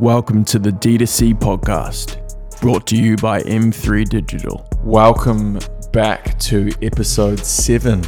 Welcome 0.00 0.46
to 0.46 0.58
the 0.58 0.70
D2C 0.70 1.34
podcast, 1.34 2.16
brought 2.62 2.86
to 2.86 2.96
you 2.96 3.16
by 3.16 3.42
M3 3.42 4.08
Digital. 4.08 4.66
Welcome 4.82 5.58
back 5.92 6.38
to 6.38 6.70
episode 6.80 7.40
seven 7.40 7.98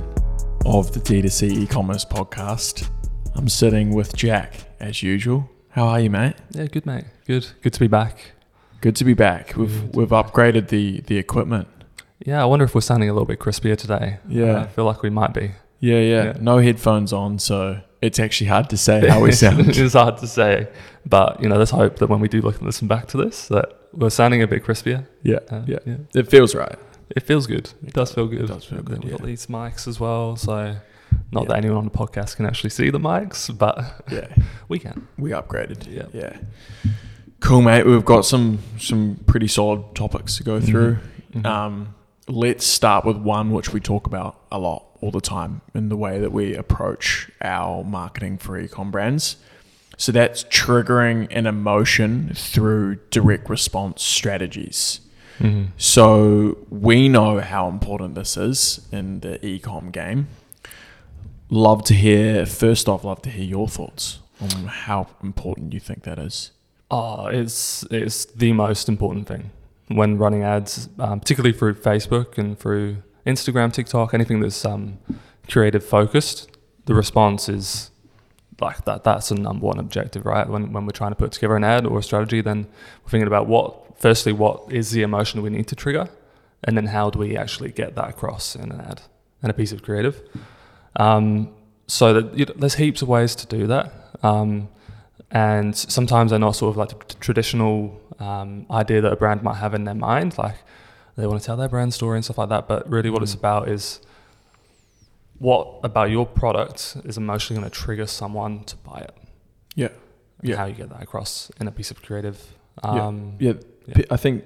of 0.65 0.91
the 0.95 1.01
D2C 1.01 1.53
e 1.53 1.67
commerce 1.67 2.07
podcast. 2.07 2.89
I'm 3.35 3.47
sitting 3.47 3.91
with 3.95 4.17
Jack 4.17 4.55
as 4.81 5.03
usual. 5.03 5.51
How 5.69 5.87
are 5.87 6.01
you, 6.01 6.09
mate? 6.09 6.37
Yeah, 6.53 6.65
good 6.65 6.87
mate. 6.87 7.05
Good. 7.27 7.49
Good 7.61 7.75
to 7.75 7.81
be 7.81 7.89
back. 7.89 8.33
Good 8.81 8.97
to 8.97 9.05
be 9.05 9.13
back. 9.13 9.53
We've 9.55 9.95
we've 9.95 10.09
upgraded 10.09 10.69
the 10.69 11.03
the 11.03 11.19
equipment. 11.19 11.69
Yeah, 12.25 12.41
I 12.41 12.47
wonder 12.47 12.65
if 12.65 12.75
we're 12.75 12.81
sounding 12.81 13.11
a 13.11 13.13
little 13.13 13.27
bit 13.27 13.39
crispier 13.39 13.77
today. 13.77 14.17
Yeah. 14.27 14.63
I 14.63 14.67
feel 14.67 14.87
like 14.87 15.03
we 15.03 15.11
might 15.11 15.35
be. 15.35 15.51
Yeah, 15.79 15.99
yeah. 15.99 16.25
Yeah. 16.25 16.37
No 16.41 16.57
headphones 16.57 17.13
on, 17.13 17.39
so 17.39 17.83
it's 18.03 18.19
actually 18.19 18.49
hard 18.49 18.69
to 18.71 18.77
say 18.77 19.07
how 19.09 19.21
we 19.21 19.33
sound. 19.43 19.69
it's 19.69 19.95
hard 19.95 20.19
to 20.19 20.27
say, 20.27 20.69
but 21.07 21.41
you 21.43 21.49
know, 21.49 21.57
let's 21.57 21.71
hope 21.71 21.97
that 21.99 22.09
when 22.09 22.21
we 22.21 22.29
do 22.29 22.41
look 22.43 22.57
and 22.57 22.67
listen 22.67 22.89
back 22.89 23.07
to 23.09 23.17
this, 23.17 23.49
that 23.49 23.79
we're 23.93 24.11
sounding 24.11 24.43
a 24.43 24.47
bit 24.47 24.65
crispier. 24.65 25.07
yeah, 25.23 25.39
Uh, 25.51 25.63
yeah. 25.67 25.79
It 26.15 26.29
feels 26.29 26.55
right. 26.55 26.79
It 27.11 27.23
feels 27.23 27.47
good. 27.47 27.71
It 27.87 27.93
does 27.93 28.13
feel 28.13 28.27
good. 28.27 28.43
It 28.43 28.47
does 28.49 28.65
feel 28.65 28.83
good, 28.83 29.03
We've 29.05 29.13
got 29.13 29.21
yeah. 29.21 29.27
these 29.27 29.47
mics 29.47 29.87
as 29.87 30.01
well, 30.01 30.37
so 30.37 30.77
not 31.31 31.43
Yeah. 31.43 31.49
that 31.49 31.57
anyone 31.59 31.77
on 31.79 31.85
the 31.85 31.91
podcast 31.91 32.37
can 32.37 32.47
actually 32.47 32.71
see 32.71 32.91
the 32.91 32.99
mics, 32.99 33.57
but 33.57 34.03
Yeah, 34.11 34.29
we 34.69 34.79
can. 34.79 35.07
we 35.19 35.31
upgraded. 35.31 35.87
Yeah. 35.91 36.07
yeah. 36.13 36.37
Cool, 37.41 37.61
mate. 37.63 37.85
We've 37.87 38.05
got 38.05 38.25
some 38.25 38.61
some 38.79 39.19
pretty 39.27 39.49
solid 39.49 39.95
topics 39.95 40.37
to 40.39 40.43
go 40.45 40.61
through. 40.61 40.99
Mhm. 41.35 41.45
Um, 41.47 41.95
let's 42.33 42.67
start 42.67 43.05
with 43.05 43.19
one 43.19 43.53
which 43.53 43.73
we 43.73 43.81
talk 43.81 44.07
about 44.07 44.41
a 44.51 44.59
lot 44.59 44.87
all 45.03 45.11
the 45.11 45.21
time 45.21 45.61
in 45.75 45.91
the 45.91 45.97
way 45.97 46.19
that 46.19 46.33
we 46.33 46.55
approach 46.55 47.31
our 47.43 47.85
marketing 47.85 48.39
for 48.39 48.61
ecom 48.61 48.91
brands. 48.91 49.37
So 49.99 50.13
that's 50.13 50.45
triggering 50.45 51.29
an 51.31 51.47
emotion 51.47 52.33
through 52.35 52.97
direct 53.11 53.51
response 53.51 54.03
strategies. 54.03 55.01
Mhm. 55.41 55.69
So 55.77 56.57
we 56.71 57.09
know 57.09 57.41
how 57.41 57.69
important 57.69 58.15
this 58.15 58.37
is 58.37 58.81
in 58.91 59.21
the 59.21 59.39
ecom 59.41 59.93
game. 59.93 60.29
Love 61.51 61.85
to 61.85 61.95
hear, 61.95 62.47
first 62.47 62.89
off, 62.89 63.05
love 63.05 63.21
to 63.23 63.31
hear 63.31 63.45
your 63.45 63.69
thoughts 63.69 64.21
on 64.41 64.67
how 64.67 65.09
important 65.23 65.75
you 65.75 65.81
think 65.81 66.05
that 66.05 66.19
is. 66.19 66.51
Oh, 66.91 67.27
it's 67.27 67.85
it's 67.91 68.25
the 68.25 68.53
most 68.55 68.89
important 68.89 69.27
thing 69.27 69.51
when 69.97 70.19
running 70.19 70.43
ads, 70.43 70.89
um, 70.99 71.21
particularly 71.21 71.57
through 71.57 71.75
Facebook 71.75 72.39
and 72.39 72.59
through 72.59 73.03
Instagram, 73.27 73.73
TikTok, 73.73 74.15
anything 74.15 74.41
that's 74.41 74.65
um, 74.65 74.99
creative 75.49 75.85
focused. 75.85 76.51
The 76.87 76.95
response 76.95 77.49
is 77.49 77.91
like 78.61 78.85
that. 78.85 79.05
That's 79.05 79.29
the 79.29 79.37
number 79.37 79.67
one 79.67 79.79
objective, 79.79 80.27
right? 80.27 80.49
When 80.49 80.73
when 80.73 80.87
we're 80.87 80.93
trying 80.93 81.13
to 81.13 81.17
put 81.17 81.33
together 81.33 81.57
an 81.57 81.65
ad 81.65 81.87
or 81.87 81.99
a 81.99 82.03
strategy, 82.03 82.41
then 82.41 82.67
we're 83.03 83.11
thinking 83.11 83.27
about 83.27 83.47
what. 83.47 83.79
Firstly, 83.99 84.33
what 84.33 84.73
is 84.73 84.91
the 84.91 85.03
emotion 85.03 85.43
we 85.43 85.51
need 85.51 85.69
to 85.69 85.77
trigger, 85.77 86.09
and 86.65 86.77
then 86.77 86.87
how 86.87 87.09
do 87.09 87.21
we 87.21 87.37
actually 87.37 87.71
get 87.71 87.95
that 87.95 88.11
across 88.11 88.57
in 88.57 88.73
an 88.73 88.81
ad 88.81 89.03
and 89.43 89.51
a 89.51 89.55
piece 89.55 89.71
of 89.71 89.83
creative. 89.83 90.21
Um, 90.97 91.55
so 91.87 92.13
that 92.15 92.37
you 92.37 92.47
know, 92.47 92.55
there's 92.57 92.75
heaps 92.75 93.03
of 93.03 93.09
ways 93.09 93.37
to 93.37 93.47
do 93.47 93.67
that. 93.69 93.93
Um, 94.23 94.69
and 95.33 95.75
sometimes 95.77 96.31
they're 96.31 96.39
not 96.39 96.55
sort 96.57 96.71
of 96.71 96.77
like 96.77 97.09
the 97.09 97.15
traditional 97.17 98.01
um, 98.21 98.67
idea 98.71 99.01
that 99.01 99.13
a 99.13 99.17
brand 99.17 99.43
might 99.43 99.57
have 99.57 99.75
in 99.75 99.85
their 99.85 99.95
mind, 99.95 100.37
like 100.39 100.57
they 101.17 101.27
want 101.27 101.41
to 101.41 101.47
tell 101.47 101.57
their 101.57 101.69
brand 101.69 101.93
story 101.95 102.17
and 102.17 102.25
stuff 102.25 102.39
like 102.39 102.49
that. 102.51 102.69
But 102.69 102.89
really, 102.89 103.11
what 103.11 103.23
it's 103.23 103.35
Mm. 103.35 103.39
about 103.39 103.69
is 103.69 104.01
what 105.39 105.79
about 105.83 106.11
your 106.11 106.27
product 106.27 106.97
is 107.05 107.17
emotionally 107.17 107.61
going 107.61 107.71
to 107.71 107.77
trigger 107.77 108.07
someone 108.07 108.63
to 108.65 108.77
buy 108.77 109.01
it. 109.01 109.15
Yeah. 109.75 109.89
Yeah. 110.43 110.57
How 110.57 110.67
you 110.67 110.75
get 110.75 110.91
that 110.91 111.03
across 111.03 111.51
in 111.61 111.67
a 111.67 111.73
piece 111.73 111.91
of 111.91 112.03
creative. 112.03 112.39
Yeah. 112.85 112.91
Um, 113.07 113.35
Yeah, 113.39 113.55
Yeah. 113.87 113.95
P- 113.95 114.05
I 114.11 114.17
think 114.17 114.45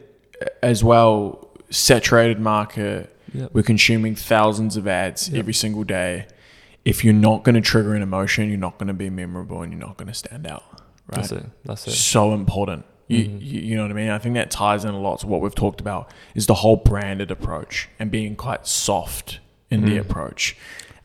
as 0.62 0.83
well, 0.83 1.48
saturated 1.71 2.39
market, 2.41 3.15
yeah. 3.34 3.48
we're 3.53 3.62
consuming 3.62 4.15
thousands 4.15 4.77
of 4.77 4.87
ads 4.87 5.28
Yeah. 5.28 5.38
every 5.41 5.53
single 5.55 5.84
day. 5.84 6.27
If 6.87 7.05
you're 7.05 7.15
not 7.15 7.43
going 7.43 7.57
to 7.57 7.61
trigger 7.61 7.95
an 7.95 8.03
emotion, 8.03 8.49
you're 8.49 8.59
not 8.59 8.79
going 8.79 8.87
to 8.89 8.95
be 8.95 9.11
memorable 9.11 9.63
and 9.63 9.73
you're 9.73 9.81
not 9.81 9.97
going 9.97 10.09
to 10.09 10.15
stand 10.15 10.47
out. 10.47 10.63
Right? 11.09 11.17
That's 11.17 11.33
it. 11.33 11.45
That's 11.65 11.87
it. 11.89 11.91
So 11.93 12.33
important. 12.33 12.85
You, 13.09 13.25
Mhm. 13.25 13.41
you, 13.41 13.61
you 13.61 13.77
know 13.77 13.83
what 13.83 13.91
I 13.91 13.95
mean? 13.95 14.11
I 14.11 14.19
think 14.19 14.35
that 14.37 14.51
ties 14.51 14.85
in 14.85 14.93
a 14.93 14.99
lot 14.99 15.21
to 15.21 15.27
what 15.27 15.41
we've 15.41 15.55
talked 15.55 15.81
about 15.81 16.13
is 16.35 16.47
the 16.47 16.55
whole 16.55 16.77
branded 16.77 17.31
approach 17.31 17.89
and 17.99 18.11
being 18.11 18.37
quite 18.37 18.67
soft 18.67 19.41
in 19.71 19.85
the 19.85 19.97
Mhm. 19.97 20.01
approach. 20.01 20.57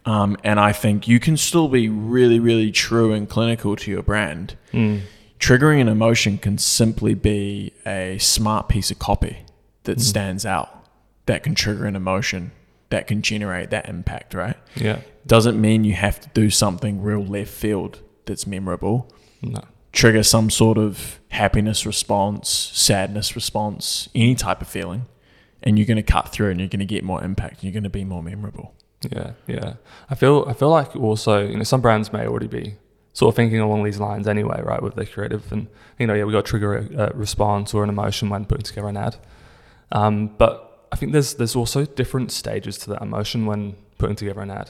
Um, 0.05 0.35
and 0.43 0.59
I 0.59 0.71
think 0.71 1.07
you 1.07 1.19
can 1.19 1.37
still 1.37 1.67
be 1.67 1.89
really, 1.89 2.39
really 2.39 2.71
true 2.71 3.11
and 3.13 3.27
clinical 3.29 3.75
to 3.75 3.91
your 3.91 4.01
brand. 4.03 4.55
Mm. 4.73 5.01
Triggering 5.39 5.79
an 5.81 5.87
emotion 5.87 6.37
can 6.39 6.57
simply 6.57 7.13
be 7.15 7.71
a 7.85 8.17
smart 8.19 8.67
piece 8.67 8.89
of 8.91 8.97
copy 8.99 9.37
that 9.83 9.97
Mhm. 9.97 10.01
stands 10.01 10.45
out, 10.45 10.85
that 11.27 11.43
can 11.43 11.53
trigger 11.55 11.85
an 11.85 11.95
emotion, 11.95 12.51
that 12.91 13.07
can 13.07 13.21
generate 13.21 13.71
that 13.71 13.89
impact, 13.89 14.33
right? 14.33 14.55
Yeah. 14.75 14.99
Doesn't 15.25 15.59
mean 15.59 15.83
you 15.83 15.93
have 15.93 16.19
to 16.21 16.29
do 16.29 16.49
something 16.49 17.01
real 17.01 17.23
left 17.23 17.51
field 17.51 17.99
that's 18.25 18.45
memorable. 18.45 19.11
No. 19.41 19.61
Trigger 19.91 20.23
some 20.23 20.49
sort 20.49 20.77
of 20.77 21.19
happiness 21.29 21.85
response, 21.85 22.49
sadness 22.49 23.35
response, 23.35 24.07
any 24.15 24.35
type 24.35 24.61
of 24.61 24.67
feeling, 24.67 25.05
and 25.63 25.77
you're 25.77 25.87
going 25.87 25.97
to 25.97 26.03
cut 26.03 26.29
through 26.29 26.51
and 26.51 26.59
you're 26.59 26.69
going 26.69 26.79
to 26.79 26.85
get 26.85 27.03
more 27.03 27.23
impact 27.23 27.55
and 27.55 27.63
you're 27.63 27.73
going 27.73 27.83
to 27.83 27.89
be 27.89 28.05
more 28.05 28.23
memorable. 28.23 28.73
Yeah, 29.09 29.31
yeah. 29.47 29.73
I 30.09 30.15
feel 30.15 30.45
I 30.47 30.53
feel 30.53 30.69
like 30.69 30.95
also 30.95 31.45
you 31.45 31.57
know 31.57 31.63
some 31.63 31.81
brands 31.81 32.13
may 32.13 32.27
already 32.27 32.47
be 32.47 32.75
sort 33.13 33.33
of 33.33 33.35
thinking 33.35 33.59
along 33.59 33.83
these 33.83 33.99
lines 33.99 34.27
anyway, 34.27 34.61
right? 34.63 34.81
With 34.81 34.95
their 34.95 35.05
creative 35.05 35.51
and 35.51 35.67
you 35.97 36.07
know 36.07 36.13
yeah 36.13 36.23
we 36.23 36.31
got 36.31 36.45
to 36.45 36.49
trigger 36.49 36.77
a, 36.77 37.07
a 37.07 37.09
response 37.13 37.73
or 37.73 37.83
an 37.83 37.89
emotion 37.89 38.29
when 38.29 38.45
putting 38.45 38.63
together 38.63 38.87
an 38.89 38.97
ad. 38.97 39.17
Um, 39.91 40.27
but 40.37 40.70
I 40.91 40.95
think 40.95 41.11
there's 41.11 41.35
there's 41.35 41.55
also 41.55 41.85
different 41.85 42.31
stages 42.31 42.77
to 42.79 42.89
that 42.91 43.01
emotion 43.01 43.45
when 43.45 43.75
putting 43.97 44.15
together 44.15 44.41
an 44.41 44.51
ad. 44.51 44.69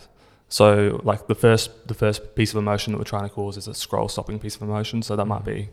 So 0.49 0.99
like 1.03 1.27
the 1.27 1.35
first 1.35 1.87
the 1.87 1.93
first 1.93 2.35
piece 2.35 2.51
of 2.51 2.57
emotion 2.57 2.93
that 2.93 2.99
we're 2.99 3.05
trying 3.05 3.27
to 3.27 3.33
cause 3.33 3.57
is 3.57 3.67
a 3.67 3.73
scroll 3.73 4.09
stopping 4.09 4.39
piece 4.39 4.55
of 4.55 4.61
emotion. 4.61 5.01
So 5.01 5.15
that 5.15 5.25
might 5.25 5.45
be 5.45 5.69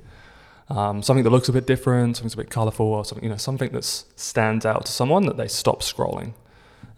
um, 0.68 1.02
something 1.02 1.24
that 1.24 1.30
looks 1.30 1.48
a 1.48 1.52
bit 1.52 1.66
different, 1.66 2.16
something's 2.16 2.34
a 2.34 2.36
bit 2.36 2.50
colourful, 2.50 2.86
or 2.86 3.04
something 3.04 3.24
you 3.24 3.30
know 3.30 3.36
something 3.36 3.72
that 3.72 3.84
stands 3.84 4.64
out 4.64 4.86
to 4.86 4.92
someone 4.92 5.26
that 5.26 5.36
they 5.36 5.48
stop 5.48 5.82
scrolling. 5.82 6.34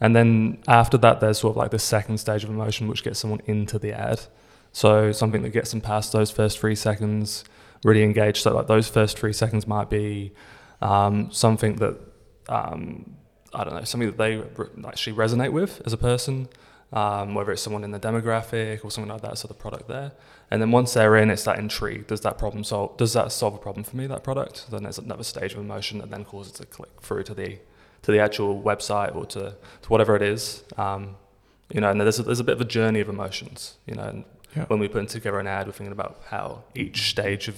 And 0.00 0.16
then 0.16 0.58
after 0.66 0.96
that, 0.98 1.20
there's 1.20 1.38
sort 1.38 1.52
of 1.52 1.56
like 1.56 1.70
the 1.70 1.78
second 1.78 2.18
stage 2.18 2.42
of 2.44 2.50
emotion, 2.50 2.88
which 2.88 3.02
gets 3.02 3.18
someone 3.18 3.40
into 3.46 3.78
the 3.78 3.92
ad. 3.92 4.20
So 4.72 5.12
something 5.12 5.42
that 5.42 5.50
gets 5.50 5.70
them 5.70 5.80
past 5.80 6.12
those 6.12 6.30
first 6.30 6.58
three 6.58 6.74
seconds, 6.74 7.44
really 7.84 8.02
engaged. 8.02 8.42
So 8.42 8.54
like 8.54 8.66
those 8.66 8.88
first 8.88 9.18
three 9.18 9.32
seconds 9.32 9.66
might 9.66 9.90
be 9.90 10.32
um, 10.80 11.30
something 11.32 11.76
that 11.76 11.98
um, 12.48 13.16
I 13.52 13.64
don't 13.64 13.74
know, 13.74 13.84
something 13.84 14.10
that 14.10 14.18
they 14.18 14.42
actually 14.86 15.16
resonate 15.16 15.52
with 15.52 15.82
as 15.84 15.92
a 15.92 15.96
person, 15.96 16.48
um, 16.92 17.34
whether 17.34 17.50
it's 17.52 17.62
someone 17.62 17.82
in 17.84 17.90
the 17.90 17.98
demographic 18.00 18.84
or 18.84 18.90
something 18.90 19.10
like 19.12 19.22
that. 19.22 19.38
So 19.38 19.48
the 19.48 19.54
product 19.54 19.88
there, 19.88 20.12
and 20.50 20.60
then 20.60 20.70
once 20.70 20.94
they're 20.94 21.16
in, 21.16 21.30
it's 21.30 21.44
that 21.44 21.58
intrigue. 21.58 22.06
Does 22.06 22.20
that 22.22 22.38
problem 22.38 22.64
solve? 22.64 22.96
Does 22.96 23.12
that 23.14 23.32
solve 23.32 23.54
a 23.54 23.58
problem 23.58 23.84
for 23.84 23.96
me? 23.96 24.06
That 24.06 24.22
product? 24.24 24.70
Then 24.70 24.82
there's 24.84 24.98
another 24.98 25.24
stage 25.24 25.52
of 25.54 25.58
emotion 25.60 25.98
that 25.98 26.10
then 26.10 26.24
causes 26.24 26.52
it 26.52 26.56
to 26.62 26.66
click 26.66 26.90
through 27.00 27.24
to 27.24 27.34
the 27.34 27.58
to 28.02 28.12
the 28.12 28.18
actual 28.18 28.60
website 28.62 29.14
or 29.14 29.26
to, 29.26 29.54
to 29.82 29.88
whatever 29.88 30.16
it 30.16 30.22
is. 30.22 30.64
Um, 30.78 31.16
you 31.70 31.80
know, 31.82 31.90
and 31.90 32.00
there's 32.00 32.18
a, 32.18 32.22
there's 32.22 32.40
a 32.40 32.44
bit 32.44 32.54
of 32.54 32.60
a 32.60 32.64
journey 32.64 33.00
of 33.00 33.08
emotions. 33.08 33.76
You 33.86 33.94
know, 33.96 34.04
and 34.04 34.24
Yeah. 34.56 34.64
when 34.66 34.80
we 34.80 34.88
put 34.88 35.08
together 35.08 35.38
an 35.38 35.46
ad, 35.46 35.66
we're 35.66 35.72
thinking 35.72 35.92
about 35.92 36.20
how 36.30 36.64
each 36.74 37.10
stage 37.10 37.46
of 37.48 37.56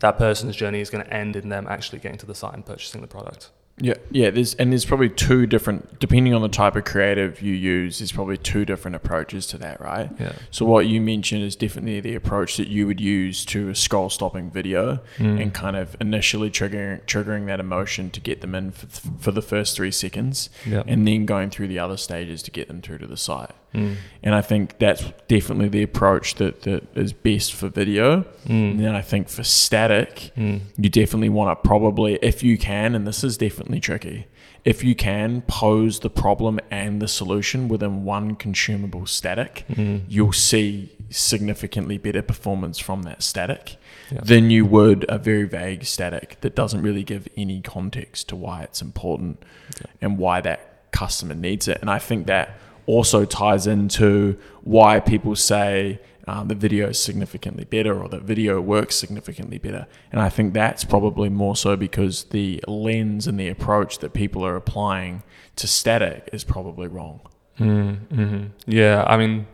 that 0.00 0.18
person's 0.18 0.54
journey 0.54 0.80
is 0.80 0.90
going 0.90 1.04
to 1.04 1.12
end 1.12 1.34
in 1.36 1.48
them 1.48 1.66
actually 1.68 1.98
getting 2.00 2.18
to 2.18 2.26
the 2.26 2.34
site 2.34 2.54
and 2.54 2.64
purchasing 2.66 3.00
the 3.00 3.06
product. 3.08 3.50
Yeah, 3.82 3.94
yeah. 4.12 4.30
There's 4.30 4.54
and 4.54 4.70
there's 4.70 4.84
probably 4.84 5.08
two 5.10 5.44
different, 5.46 5.98
depending 5.98 6.32
on 6.34 6.40
the 6.40 6.48
type 6.48 6.76
of 6.76 6.84
creative 6.84 7.42
you 7.42 7.52
use. 7.52 7.98
There's 7.98 8.12
probably 8.12 8.36
two 8.36 8.64
different 8.64 8.94
approaches 8.94 9.46
to 9.48 9.58
that, 9.58 9.80
right? 9.80 10.08
Yeah. 10.20 10.32
So 10.52 10.64
what 10.64 10.86
you 10.86 11.00
mentioned 11.00 11.42
is 11.42 11.56
definitely 11.56 11.98
the 12.00 12.14
approach 12.14 12.56
that 12.58 12.68
you 12.68 12.86
would 12.86 13.00
use 13.00 13.44
to 13.46 13.70
a 13.70 13.74
scroll 13.74 14.08
stopping 14.08 14.50
video 14.50 15.00
Mm. 15.18 15.42
and 15.42 15.52
kind 15.52 15.76
of 15.76 15.96
initially 16.00 16.48
triggering 16.50 17.02
triggering 17.06 17.46
that 17.46 17.58
emotion 17.60 18.08
to 18.10 18.20
get 18.20 18.40
them 18.40 18.54
in 18.54 18.70
for, 18.70 18.86
for 19.18 19.30
the 19.32 19.42
first 19.42 19.74
three 19.76 19.90
seconds, 19.90 20.48
Yeah. 20.64 20.84
and 20.86 21.06
then 21.06 21.26
going 21.26 21.50
through 21.50 21.66
the 21.68 21.80
other 21.80 21.96
stages 21.96 22.42
to 22.44 22.50
get 22.52 22.68
them 22.68 22.80
through 22.82 22.98
to 22.98 23.06
the 23.08 23.16
site. 23.16 23.50
Mm. 23.74 23.96
And 24.22 24.34
I 24.34 24.40
think 24.42 24.78
that's 24.78 25.04
definitely 25.28 25.68
the 25.68 25.82
approach 25.82 26.34
that, 26.36 26.62
that 26.62 26.84
is 26.94 27.12
best 27.12 27.54
for 27.54 27.68
video. 27.68 28.24
And 28.46 28.76
Mm. 28.76 28.78
then 28.82 28.94
I 28.94 29.00
think 29.02 29.28
for 29.28 29.42
static, 29.44 30.30
Mm. 30.36 30.60
you 30.76 30.88
definitely 30.90 31.28
want 31.30 31.50
to 31.62 31.68
probably, 31.68 32.18
if 32.22 32.42
you 32.42 32.58
can, 32.58 32.94
and 32.94 33.06
this 33.06 33.24
is 33.24 33.36
definitely 33.38 33.80
tricky, 33.80 34.26
if 34.64 34.84
you 34.84 34.94
can 34.94 35.42
pose 35.42 36.00
the 36.00 36.10
problem 36.10 36.60
and 36.70 37.02
the 37.02 37.08
solution 37.08 37.66
within 37.68 38.04
one 38.04 38.36
consumable 38.36 39.06
static, 39.06 39.64
Mm. 39.74 40.02
you'll 40.08 40.32
see 40.32 40.90
significantly 41.10 41.98
better 41.98 42.22
performance 42.22 42.78
from 42.78 43.02
that 43.02 43.22
static 43.22 43.76
Yeah. 44.10 44.20
than 44.24 44.50
you 44.50 44.64
would 44.64 45.04
a 45.08 45.18
very 45.18 45.44
vague 45.44 45.84
static 45.84 46.36
that 46.42 46.54
doesn't 46.54 46.82
really 46.82 47.02
give 47.02 47.26
any 47.36 47.60
context 47.60 48.28
to 48.28 48.36
why 48.36 48.62
it's 48.62 48.80
important 48.82 49.42
Yeah. 49.80 49.86
and 50.00 50.18
why 50.18 50.40
that 50.42 50.90
customer 50.92 51.34
needs 51.34 51.68
it. 51.68 51.78
And 51.80 51.90
I 51.90 51.98
think 51.98 52.26
that 52.26 52.56
also 52.86 53.24
ties 53.24 53.66
into 53.66 54.38
why 54.62 55.00
people 55.00 55.36
say 55.36 56.00
um, 56.26 56.48
the 56.48 56.54
video 56.54 56.88
is 56.88 56.98
significantly 56.98 57.64
better 57.64 58.00
or 58.00 58.08
that 58.08 58.22
video 58.22 58.60
works 58.60 58.94
significantly 58.94 59.58
better. 59.58 59.86
And 60.12 60.20
I 60.20 60.28
think 60.28 60.54
that's 60.54 60.84
probably 60.84 61.28
more 61.28 61.56
so 61.56 61.76
because 61.76 62.24
the 62.24 62.62
lens 62.68 63.26
and 63.26 63.38
the 63.38 63.48
approach 63.48 63.98
that 63.98 64.12
people 64.12 64.44
are 64.46 64.56
applying 64.56 65.22
to 65.56 65.66
static 65.66 66.28
is 66.32 66.44
probably 66.44 66.88
wrong. 66.88 67.20
Mm, 67.58 67.96
hmm 68.08 68.44
Yeah, 68.66 69.04
I 69.06 69.16
mean, 69.16 69.46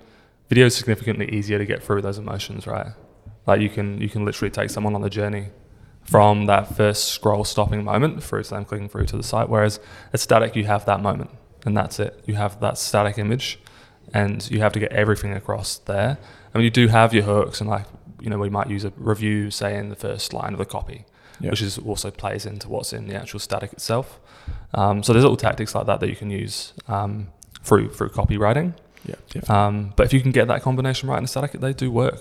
video 0.49 0.67
is 0.67 0.77
significantly 0.77 1.29
easier 1.33 1.59
to 1.59 1.65
get 1.65 1.83
through 1.83 2.03
those 2.03 2.19
emotions, 2.19 2.67
right? 2.67 2.93
Like 3.47 3.61
you 3.61 3.71
can 3.71 4.01
you 4.01 4.11
can 4.11 4.25
literally 4.25 4.51
take 4.51 4.69
someone 4.71 4.95
on 4.95 5.01
the 5.01 5.11
journey 5.11 5.49
from 6.03 6.47
that 6.47 6.77
first 6.77 7.09
scroll 7.09 7.45
stopping 7.45 7.83
moment 7.83 8.23
through 8.23 8.43
to 8.43 8.51
them 8.51 8.65
clicking 8.65 8.89
through 8.89 9.07
to 9.07 9.17
the 9.17 9.23
site. 9.23 9.49
Whereas 9.49 9.81
at 10.13 10.21
static, 10.21 10.55
you 10.55 10.65
have 10.65 10.85
that 10.85 11.01
moment 11.01 11.31
and 11.67 11.77
that's 11.77 11.99
it. 12.01 12.23
You 12.27 12.35
have 12.35 12.61
that 12.61 12.79
static 12.79 13.19
image, 13.19 13.59
and 14.15 14.49
you 14.51 14.61
have 14.61 14.73
to 14.73 14.81
get 14.81 14.93
everything 14.93 15.33
across 15.33 15.79
there. 15.79 16.19
I 16.55 16.59
mean, 16.59 16.65
you 16.65 16.71
do 16.71 16.89
have 16.89 17.13
your 17.15 17.25
hooks, 17.25 17.61
and 17.61 17.69
like 17.71 17.87
you 18.21 18.31
know, 18.31 18.39
we 18.39 18.51
might 18.51 18.69
use 18.69 18.85
a 18.85 18.93
review, 18.97 19.51
say 19.51 19.77
in 19.77 19.91
the 19.91 19.95
first 19.97 20.33
line 20.33 20.53
of 20.53 20.59
the 20.59 20.65
copy, 20.65 21.05
Yeah. 21.41 21.51
which 21.51 21.63
is 21.63 21.79
also 21.79 22.11
plays 22.11 22.45
into 22.47 22.69
what's 22.69 22.93
in 22.93 23.07
the 23.07 23.15
actual 23.15 23.39
static 23.39 23.73
itself. 23.73 24.19
Um, 24.75 25.03
so 25.05 25.13
there's 25.13 25.23
little 25.25 25.37
tactics 25.37 25.75
like 25.75 25.87
that 25.87 26.01
that 26.01 26.09
you 26.09 26.17
can 26.17 26.31
use 26.31 26.73
um, 26.89 27.29
through 27.63 27.91
through 27.91 28.09
copywriting. 28.11 28.75
Yeah, 29.05 29.15
definitely. 29.31 29.55
Um, 29.55 29.93
but 29.97 30.07
if 30.07 30.13
you 30.13 30.21
can 30.21 30.33
get 30.33 30.49
that 30.49 30.63
combination 30.63 31.09
right 31.09 31.19
in 31.19 31.25
the 31.25 31.29
static, 31.29 31.53
they 31.53 31.73
do 31.73 31.91
work. 31.93 32.19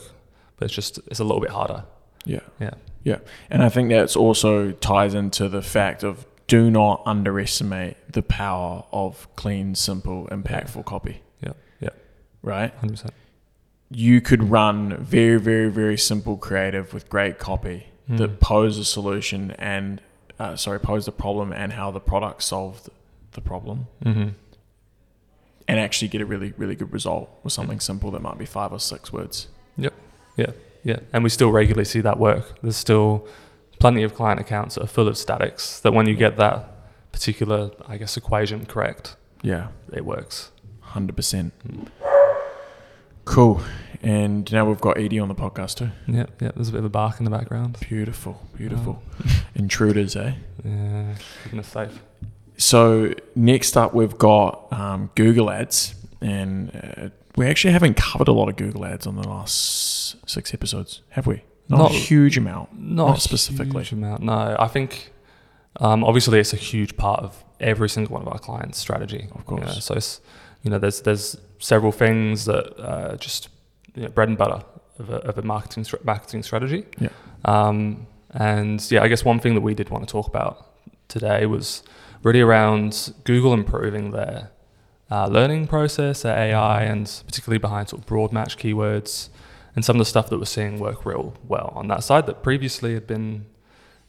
But 0.57 0.65
it's 0.65 0.73
just 0.75 0.99
it's 1.07 1.19
a 1.19 1.23
little 1.23 1.41
bit 1.41 1.49
harder. 1.51 1.83
yeah. 2.25 2.41
Yeah. 2.59 2.71
Yeah, 3.03 3.19
and 3.49 3.63
I 3.63 3.69
think 3.69 3.89
that's 3.89 4.17
also 4.17 4.71
ties 4.71 5.13
into 5.13 5.47
the 5.47 5.61
fact 5.61 6.03
of 6.03 6.25
do 6.47 6.71
not 6.71 7.01
underestimate 7.05 7.97
the 8.11 8.21
power 8.23 8.83
of 8.91 9.27
clean, 9.35 9.75
simple, 9.75 10.27
impactful 10.31 10.85
copy. 10.85 11.21
Yeah. 11.43 11.53
Yeah. 11.79 11.89
Right? 12.41 12.73
Hundred 12.75 12.93
percent. 12.93 13.13
You 13.89 14.19
could 14.21 14.49
run 14.49 14.97
very, 15.03 15.39
very, 15.39 15.69
very 15.69 15.97
simple 15.97 16.37
creative 16.37 16.93
with 16.93 17.09
great 17.09 17.37
copy 17.39 17.87
Hmm. 18.07 18.15
that 18.17 18.39
pose 18.39 18.77
a 18.77 18.85
solution 18.85 19.51
and 19.59 19.99
uh, 20.39 20.55
sorry, 20.55 20.79
pose 20.79 21.05
the 21.05 21.11
problem 21.11 21.51
and 21.51 21.73
how 21.73 21.91
the 21.91 21.99
product 21.99 22.41
solved 22.43 22.89
the 23.33 23.41
problem, 23.41 23.87
Mm-hmm. 24.05 24.29
and 25.67 25.79
actually 25.79 26.07
get 26.07 26.21
a 26.21 26.25
really, 26.25 26.53
really 26.57 26.75
good 26.75 26.93
result 26.93 27.29
with 27.43 27.51
something 27.53 27.79
simple 27.81 28.11
that 28.11 28.21
might 28.21 28.37
be 28.37 28.45
five 28.45 28.71
or 28.71 28.79
six 28.79 29.11
words. 29.11 29.47
Yep. 29.77 29.93
Yeah. 30.37 30.51
Yeah, 30.83 30.99
and 31.11 31.21
we 31.23 31.29
still 31.29 31.51
regularly 31.51 31.83
see 31.85 31.99
that 32.01 32.17
work. 32.17 32.61
There's 32.61 32.77
still 32.77 33.27
plenty 33.79 34.03
of 34.03 34.13
client 34.15 34.39
accounts 34.39 34.75
that 34.75 34.83
are 34.83 34.87
full 34.87 35.07
of 35.07 35.17
statics 35.17 35.79
that 35.81 35.93
when 35.93 36.07
you 36.07 36.15
get 36.15 36.37
that 36.37 36.71
particular, 37.11 37.71
I 37.87 37.97
guess, 37.97 38.17
equation 38.17 38.65
correct, 38.65 39.15
Yeah, 39.41 39.67
it 39.93 40.05
works. 40.05 40.51
hundred 40.81 41.15
percent. 41.15 41.53
Mm. 41.67 41.87
Cool. 43.25 43.61
And 44.01 44.49
now 44.53 44.65
we've 44.65 44.79
got 44.79 44.97
Edie 44.97 45.19
on 45.19 45.27
the 45.27 45.35
podcast 45.35 45.75
too. 45.77 45.89
Yeah, 46.07 46.27
yeah. 46.39 46.51
There's 46.55 46.69
a 46.69 46.71
bit 46.71 46.79
of 46.79 46.85
a 46.85 46.89
bark 46.89 47.19
in 47.19 47.25
the 47.25 47.31
background. 47.31 47.77
Beautiful, 47.79 48.39
beautiful. 48.55 49.01
Intruders, 49.55 50.15
eh? 50.15 50.33
Yeah, 50.63 51.15
keeping 51.43 51.59
us 51.59 51.67
safe. 51.67 51.99
So 52.57 53.13
next 53.35 53.75
up, 53.75 53.93
we've 53.93 54.17
got 54.17 54.71
um, 54.71 55.09
Google 55.15 55.49
Ads, 55.49 55.95
and 56.21 56.71
uh, 56.75 57.09
we 57.35 57.47
actually 57.47 57.73
haven't 57.73 57.95
covered 57.97 58.27
a 58.27 58.31
lot 58.33 58.49
of 58.49 58.55
Google 58.55 58.85
Ads 58.85 59.07
on 59.07 59.15
the 59.15 59.27
last 59.27 60.15
six 60.29 60.53
episodes, 60.53 61.01
have 61.09 61.27
we? 61.27 61.43
Not, 61.69 61.77
Not- 61.79 61.91
a 61.91 61.93
huge 61.95 62.37
amount. 62.37 62.79
Not, 62.79 63.07
Not 63.07 63.17
a 63.17 63.21
specifically. 63.21 63.83
huge 63.83 63.91
amount. 63.91 64.23
No, 64.23 64.55
I 64.57 64.67
think 64.67 65.11
um, 65.79 66.03
obviously 66.03 66.39
it's 66.39 66.53
a 66.53 66.57
huge 66.57 66.95
part 66.97 67.21
of 67.23 67.43
every 67.59 67.89
single 67.89 68.13
one 68.13 68.21
of 68.21 68.27
our 68.29 68.39
clients' 68.39 68.77
strategy. 68.77 69.27
Of 69.35 69.45
course. 69.45 69.61
You 69.61 69.67
know, 69.67 69.73
so 69.73 69.93
it's 69.95 70.21
you 70.63 70.71
know 70.71 70.79
there's 70.79 71.01
there's 71.01 71.37
several 71.59 71.91
things 71.91 72.45
that 72.45 72.79
uh, 72.79 73.15
just 73.17 73.49
you 73.95 74.03
know, 74.03 74.09
bread 74.09 74.29
and 74.29 74.37
butter 74.37 74.63
of 74.99 75.09
a, 75.09 75.15
of 75.17 75.37
a 75.37 75.41
marketing 75.41 75.85
marketing 76.03 76.43
strategy. 76.43 76.85
Yeah. 76.99 77.09
Um, 77.45 78.07
and 78.31 78.85
yeah, 78.91 79.03
I 79.03 79.07
guess 79.07 79.23
one 79.25 79.39
thing 79.39 79.53
that 79.55 79.61
we 79.61 79.73
did 79.73 79.89
want 79.89 80.07
to 80.07 80.11
talk 80.11 80.27
about 80.27 80.65
today 81.07 81.45
was 81.45 81.83
really 82.23 82.41
around 82.41 83.13
Google 83.23 83.53
improving 83.53 84.11
their 84.11 84.51
uh, 85.09 85.27
learning 85.27 85.67
process, 85.67 86.23
their 86.23 86.37
AI, 86.37 86.83
and 86.83 87.05
particularly 87.25 87.59
behind 87.59 87.89
sort 87.89 88.01
of 88.01 88.05
broad 88.07 88.31
match 88.33 88.57
keywords 88.57 89.29
and 89.77 89.85
some 89.85 89.97
of 89.97 89.99
the 89.99 90.05
stuff 90.05 90.27
that 90.31 90.39
we're 90.39 90.45
seeing 90.45 90.79
work 90.79 91.05
real 91.05 91.35
well 91.47 91.71
on 91.75 91.87
that 91.87 92.03
side 92.03 92.25
that 92.25 92.41
previously 92.41 92.95
had 92.95 93.05
been, 93.05 93.45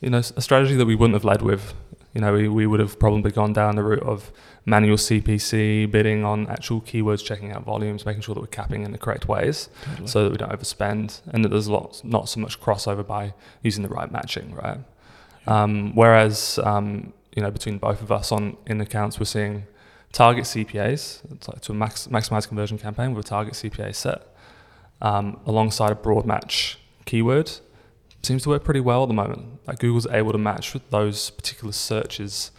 you 0.01 0.09
know, 0.09 0.17
a 0.17 0.41
strategy 0.41 0.75
that 0.75 0.87
we 0.87 0.95
wouldn't 0.95 1.13
have 1.13 1.27
led 1.27 1.43
with. 1.43 1.75
You 2.15 2.23
know, 2.23 2.33
we, 2.33 2.49
we 2.49 2.67
would 2.67 2.81
have 2.81 2.99
probably 2.99 3.31
gone 3.31 3.53
down 3.53 3.77
the 3.77 3.83
route 3.83 4.03
of 4.03 4.33
manual 4.65 4.97
CPC, 4.97 5.91
bidding 5.91 6.25
on 6.25 6.49
actual 6.49 6.81
keywords, 6.81 7.23
checking 7.23 7.53
out 7.53 7.65
volumes, 7.65 8.07
making 8.07 8.23
sure 8.23 8.35
that 8.35 8.41
we're 8.41 8.47
capping 8.47 8.85
in 8.85 8.93
the 8.93 8.99
correct 8.99 9.29
ways 9.29 9.69
Totally. 9.85 10.09
so 10.09 10.25
that 10.25 10.31
we 10.31 10.39
don't 10.39 10.51
overspend 10.51 11.21
and 11.35 11.45
that 11.45 11.51
there's 11.51 11.69
lots, 11.69 12.03
not 12.03 12.31
so 12.31 12.41
much 12.41 12.59
crossover 12.59 13.07
by 13.07 13.35
using 13.63 13.83
the 13.83 13.91
right 13.91 14.11
matching, 14.11 14.55
right? 14.55 14.79
Um, 15.47 15.95
whereas, 15.95 16.59
um, 16.65 17.13
you 17.37 17.43
know, 17.43 17.51
between 17.51 17.77
both 17.77 18.01
of 18.01 18.11
us 18.11 18.33
on 18.33 18.57
in 18.67 18.81
accounts, 18.81 19.21
we're 19.21 19.27
seeing 19.27 19.67
target 20.13 20.45
CPAs 20.45 21.31
it's 21.31 21.47
like 21.47 21.61
to 21.61 21.73
a 21.73 21.75
max, 21.75 22.07
maximize 22.07 22.49
conversion 22.49 22.79
campaign 22.79 23.13
with 23.13 23.27
a 23.27 23.29
target 23.29 23.53
CPA 23.53 23.95
set 23.95 24.23
um, 25.01 25.39
alongside 25.47 25.93
a 25.93 25.95
broad 25.95 26.25
match 26.27 26.79
keyword 27.05 27.51
seems 28.23 28.43
to 28.43 28.49
work 28.49 28.65
pretty 28.65 28.81
well 28.81 29.03
at 29.05 29.09
the 29.09 29.15
moment. 29.15 29.61
Like 29.67 29.79
Google's 29.79 30.07
able 30.09 30.33
to 30.33 30.39
match 30.39 30.75
with 30.75 30.89
those 30.91 31.31
particular 31.31 31.73
searches, 31.73 32.51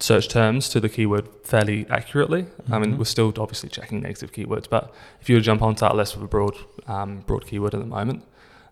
search 0.00 0.28
terms 0.28 0.68
to 0.68 0.80
the 0.80 0.88
keyword 0.88 1.26
fairly 1.44 1.86
accurately. 1.88 2.46
I 2.70 2.78
mean, 2.78 2.92
Mhm. 2.94 2.98
we're 2.98 3.04
still 3.04 3.32
obviously 3.38 3.68
checking 3.70 4.02
negative 4.02 4.32
keywords, 4.32 4.68
but 4.68 4.92
if 5.20 5.28
you 5.28 5.34
were 5.36 5.40
to 5.40 5.44
jump 5.44 5.62
onto 5.62 5.80
that 5.80 5.96
list 5.96 6.14
with 6.14 6.24
a 6.24 6.28
broad, 6.28 6.54
um, 6.86 7.20
broad 7.26 7.46
keyword 7.46 7.74
at 7.74 7.80
the 7.80 7.86
moment, 7.86 8.22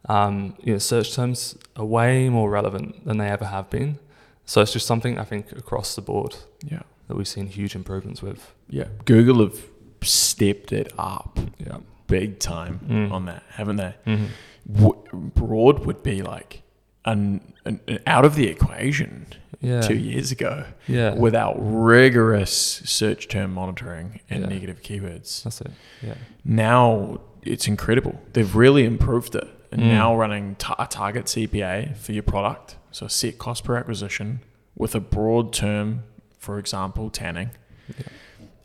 um, 0.09 0.55
you 0.63 0.73
know, 0.73 0.79
search 0.79 1.15
terms 1.15 1.57
are 1.75 1.85
way 1.85 2.29
more 2.29 2.49
relevant 2.51 3.05
than 3.07 3.17
they 3.17 3.29
ever 3.29 3.47
have 3.47 3.69
been. 3.71 3.99
So 4.45 4.61
it's 4.61 4.73
just 4.73 4.87
something 4.87 5.19
I 5.19 5.25
think 5.25 5.51
across 5.53 5.97
the 5.97 6.03
board 6.03 6.37
yeah, 6.65 6.83
that 7.09 7.17
we've 7.17 7.27
seen 7.27 7.47
huge 7.49 7.75
improvements 7.75 8.23
with. 8.23 8.53
yeah. 8.69 8.85
Google 9.07 9.41
have 9.41 9.59
stepped 10.03 10.71
it 10.73 10.93
up 10.99 11.41
Yeah. 11.59 11.79
Big 12.07 12.39
time 12.39 12.81
Mm. 12.89 13.13
on 13.13 13.25
that, 13.27 13.43
haven't 13.51 13.77
they? 13.77 13.95
Mm-hmm. 14.07 14.27
W- 14.73 15.03
broad 15.35 15.81
would 15.87 16.03
be 16.03 16.23
like 16.23 16.63
an, 17.05 17.41
an, 17.65 17.81
an 17.89 17.99
out 18.07 18.25
of 18.25 18.35
the 18.35 18.49
equation 18.49 19.27
Yeah. 19.61 19.81
two 19.81 19.97
years 19.97 20.33
ago 20.33 20.65
Yeah. 20.89 21.15
without 21.15 21.55
rigorous 21.59 22.53
search 22.85 23.29
term 23.29 23.55
monitoring 23.55 24.21
and 24.29 24.43
Yeah. 24.43 24.49
negative 24.49 24.83
keywords. 24.83 25.43
That's 25.45 25.61
it. 25.61 25.71
Yeah. 26.03 26.15
now 26.45 27.21
it's 27.43 27.69
incredible. 27.69 28.21
They've 28.33 28.55
really 28.57 28.85
improved 28.85 29.35
it. 29.37 29.47
And 29.73 29.83
Mm. 29.83 29.87
now 29.93 30.17
running 30.17 30.55
ta- 30.57 30.77
a 30.79 30.87
target 30.87 31.27
CPA 31.29 31.95
for 31.97 32.13
your 32.13 32.23
product, 32.23 32.77
so 32.91 33.07
a 33.07 33.11
set 33.11 33.39
cost 33.39 33.65
per 33.65 33.77
acquisition 33.77 34.41
with 34.77 34.95
a 34.95 35.01
broad 35.01 35.53
term, 35.53 36.03
for 36.39 36.59
example, 36.59 37.11
tanning. 37.11 37.51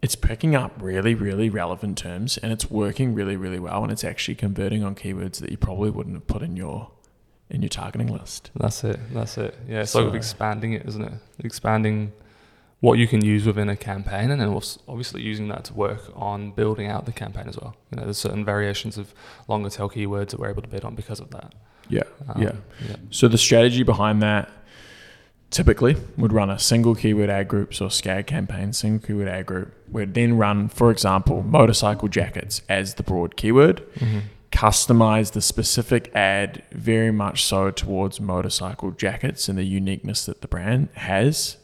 It's 0.02 0.16
picking 0.16 0.56
up 0.56 0.72
really, 0.82 1.14
really 1.14 1.50
relevant 1.50 1.98
terms 1.98 2.38
and 2.40 2.52
it's 2.52 2.72
working 2.72 3.14
really, 3.14 3.36
really 3.36 3.60
well. 3.60 3.84
And 3.84 3.92
it's 3.92 4.04
actually 4.04 4.36
converting 4.36 4.84
on 4.84 4.96
keywords 4.96 5.40
that 5.42 5.52
you 5.52 5.58
probably 5.58 5.92
wouldn't 5.92 6.16
have 6.16 6.28
put 6.28 6.42
in 6.42 6.56
your 6.56 6.90
in 7.50 7.62
your 7.62 7.70
targeting 7.70 8.08
list. 8.08 8.50
That's 8.56 8.84
it. 8.86 8.98
That's 9.14 9.38
it. 9.38 9.58
Yeah, 9.68 9.82
it's 9.82 9.92
sort 9.92 10.06
of 10.06 10.12
So- 10.14 10.16
expanding 10.18 10.72
it, 10.74 10.86
isn't 10.88 11.04
it? 11.04 11.14
Expanding 11.44 12.14
what 12.80 12.98
you 12.98 13.08
can 13.08 13.24
use 13.24 13.46
within 13.46 13.70
a 13.70 13.76
campaign, 13.76 14.32
and 14.32 14.42
then 14.42 14.48
obviously 14.88 15.22
using 15.22 15.50
that 15.50 15.66
to 15.66 15.74
work 15.74 16.02
on 16.16 16.52
building 16.52 16.88
out 16.88 17.06
the 17.06 17.12
campaign 17.12 17.48
as 17.48 17.58
well. 17.58 17.76
You 17.92 17.98
know, 17.98 18.06
there's 18.06 18.18
certain 18.18 18.44
variations 18.44 18.98
of 18.98 19.14
longer 19.48 19.70
tail 19.70 19.88
keywords 19.90 20.30
that 20.30 20.40
we're 20.40 20.50
able 20.50 20.64
to 20.64 20.68
bid 20.68 20.84
on 20.84 20.96
because 20.96 21.20
of 21.20 21.30
that. 21.32 21.54
Yeah. 21.90 22.04
Um, 22.30 22.42
Yeah. 22.42 22.54
yeah. 22.88 22.96
So 23.12 23.28
the 23.28 23.38
strategy 23.38 23.84
behind 23.84 24.24
that 24.24 24.50
typically 25.52 25.96
would 26.18 26.34
run 26.34 26.50
a 26.50 26.58
single 26.58 26.96
keyword 26.96 27.30
ad 27.30 27.48
group, 27.48 27.74
so 27.74 27.86
a 27.86 27.90
SKAG 27.90 28.26
campaign, 28.26 28.74
single 28.74 29.06
keyword 29.06 29.28
ad 29.28 29.46
group. 29.46 29.74
We'd 29.92 30.14
then 30.16 30.38
run, 30.38 30.68
for 30.70 30.90
example, 30.92 31.44
motorcycle 31.44 32.08
jackets 32.08 32.62
as 32.68 32.96
the 32.96 33.04
broad 33.04 33.36
keyword, 33.36 33.84
Mm-hmm. 34.00 34.20
customize 34.52 35.32
the 35.34 35.42
specific 35.42 36.12
ad 36.16 36.62
very 36.72 37.12
much 37.12 37.44
so 37.44 37.72
towards 37.72 38.20
motorcycle 38.20 38.92
jackets 38.92 39.48
and 39.48 39.58
the 39.58 39.64
uniqueness 39.64 40.26
that 40.26 40.42
the 40.42 40.48
brand 40.48 40.90
has. 40.96 41.58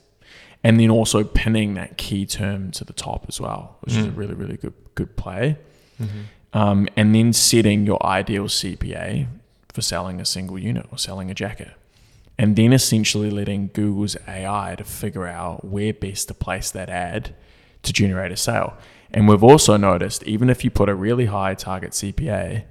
And 0.64 0.80
then 0.80 0.90
also 0.90 1.24
pinning 1.24 1.76
that 1.76 1.98
key 1.98 2.26
term 2.26 2.72
to 2.72 2.84
the 2.84 2.94
top 2.94 3.26
as 3.28 3.40
well, 3.40 3.78
which 3.82 3.96
is 3.96 4.06
a 4.06 4.10
Mm. 4.10 4.18
really, 4.18 4.34
really 4.34 4.58
good 4.58 4.74
good 4.96 5.16
play. 5.16 5.58
Mm-hmm. 6.02 6.22
Um, 6.58 6.88
and 6.98 7.14
then 7.14 7.32
setting 7.34 7.86
your 7.86 8.04
ideal 8.06 8.46
CPA 8.46 9.28
for 9.72 9.82
selling 9.82 10.20
a 10.20 10.26
single 10.26 10.58
unit 10.58 10.88
or 10.92 10.98
selling 10.98 11.30
a 11.30 11.34
jacket. 11.36 11.72
And 12.40 12.56
then 12.56 12.72
essentially 12.74 13.30
letting 13.32 13.72
Google's 13.74 14.16
AI 14.28 14.76
to 14.78 14.84
figure 14.84 15.26
out 15.28 15.66
where 15.66 15.94
best 15.94 16.28
to 16.28 16.34
place 16.34 16.70
that 16.72 16.90
ad 16.90 17.34
to 17.84 17.92
generate 17.94 18.32
a 18.32 18.38
sale. 18.38 18.78
And 19.12 19.28
we've 19.28 19.44
also 19.44 19.78
noticed, 19.78 20.24
even 20.24 20.50
if 20.50 20.64
you 20.64 20.70
put 20.70 20.90
a 20.90 20.94
really 20.96 21.26
high 21.28 21.56
target 21.56 21.92
CPA, 21.94 22.66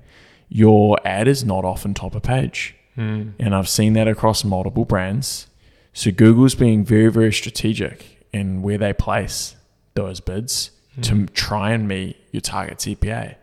your 0.48 0.98
ad 1.04 1.26
is 1.26 1.44
not 1.44 1.64
often 1.64 1.94
top 1.94 2.14
of 2.14 2.22
page. 2.22 2.74
Mm. 2.96 3.32
And 3.40 3.54
I've 3.54 3.68
seen 3.68 3.94
that 3.94 4.06
across 4.06 4.44
multiple 4.44 4.84
brands. 4.84 5.48
So 5.92 6.10
Google's 6.12 6.54
being 6.54 6.84
very, 6.84 7.10
very 7.10 7.32
strategic 7.32 8.24
in 8.32 8.62
where 8.62 8.78
they 8.78 8.92
place 8.92 9.56
those 9.94 10.20
bids 10.20 10.70
to 11.02 11.12
Mm. 11.14 11.20
m- 11.22 11.28
try 11.34 11.72
and 11.72 11.88
meet 11.88 12.16
your 12.32 12.40
target 12.42 12.78
CPA, 12.80 13.34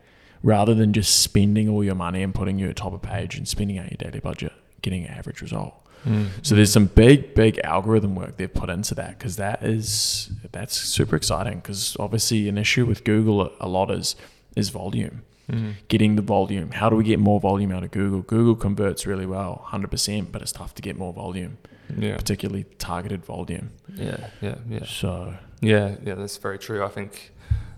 rather 0.42 0.74
than 0.74 0.94
just 0.94 1.20
spending 1.20 1.68
all 1.68 1.84
your 1.84 1.96
money 1.96 2.22
and 2.24 2.34
putting 2.34 2.60
you 2.60 2.70
at 2.70 2.76
top 2.76 2.94
of 2.94 3.02
page 3.02 3.36
and 3.38 3.48
spending 3.48 3.78
out 3.78 3.90
your 3.92 3.98
daily 3.98 4.20
budget, 4.20 4.54
getting 4.84 5.06
an 5.06 5.12
average 5.12 5.42
result. 5.42 5.74
Mm. 6.06 6.28
So 6.44 6.54
there's 6.54 6.72
some 6.72 6.86
big, 6.88 7.34
big 7.34 7.60
algorithm 7.64 8.14
work 8.14 8.36
they've 8.38 8.54
put 8.54 8.70
into 8.70 8.94
that 8.96 9.18
because 9.18 9.38
that 9.38 9.64
is 9.64 10.30
that's 10.52 10.76
super 10.78 11.16
exciting. 11.16 11.56
Because 11.60 11.96
obviously, 12.00 12.48
an 12.50 12.58
issue 12.60 12.86
with 12.86 13.04
Google 13.04 13.52
a 13.60 13.68
lot 13.68 13.90
is 13.90 14.16
is 14.56 14.70
volume, 14.70 15.24
Mm. 15.52 15.74
getting 15.88 16.16
the 16.16 16.22
volume. 16.22 16.72
How 16.72 16.90
do 16.90 16.96
we 16.96 17.04
get 17.04 17.20
more 17.20 17.40
volume 17.40 17.72
out 17.72 17.84
of 17.84 17.92
Google? 17.92 18.22
Google 18.22 18.56
converts 18.56 19.06
really 19.08 19.26
well, 19.26 19.64
hundred 19.66 19.92
percent, 19.92 20.32
but 20.32 20.42
it's 20.42 20.52
tough 20.52 20.74
to 20.76 20.82
get 20.82 20.98
more 20.98 21.12
volume, 21.14 21.58
Yeah. 21.98 22.16
particularly 22.18 22.66
targeted 22.80 23.26
volume. 23.26 23.72
Yeah. 23.96 24.28
Yeah. 24.42 24.56
Yeah. 24.70 24.86
So 24.86 25.36
Yeah, 25.62 25.96
yeah, 26.06 26.16
that's 26.16 26.38
very 26.38 26.58
true. 26.60 26.84
I 26.84 26.90
think, 26.90 27.32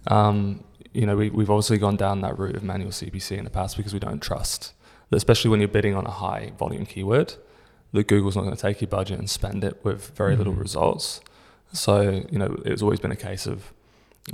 um, 0.08 0.64
you 0.94 1.06
know, 1.06 1.16
we, 1.16 1.30
we've 1.30 1.50
obviously 1.52 1.78
gone 1.78 1.96
down 1.96 2.22
that 2.22 2.38
route 2.40 2.56
of 2.56 2.64
manual 2.64 2.92
CPC 2.92 3.38
in 3.38 3.44
the 3.44 3.50
past 3.52 3.78
because 3.78 3.94
we 3.94 4.00
don't 4.00 4.22
trust, 4.22 4.74
especially 5.16 5.50
when 5.52 5.60
you're 5.60 5.68
bidding 5.70 5.96
on 5.96 6.06
a 6.06 6.12
high 6.12 6.52
volume 6.58 6.86
keyword, 6.86 7.34
that 7.94 8.08
Google's 8.08 8.36
not 8.36 8.44
going 8.44 8.56
to 8.56 8.62
take 8.62 8.82
your 8.82 8.88
budget 8.90 9.18
and 9.20 9.30
spend 9.30 9.64
it 9.64 9.80
with 9.84 10.16
very 10.16 10.36
little 10.36 10.54
Mhm. 10.54 10.60
results. 10.60 11.22
So, 11.74 12.24
you 12.32 12.38
know, 12.40 12.56
it's 12.66 12.82
always 12.82 13.00
been 13.00 13.12
a 13.12 13.16
case 13.16 13.46
of, 13.48 13.72